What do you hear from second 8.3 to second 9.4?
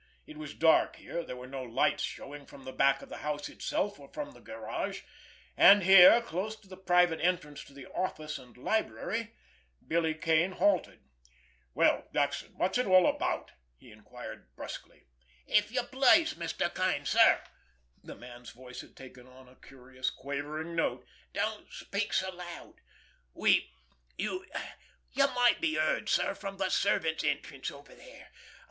and library,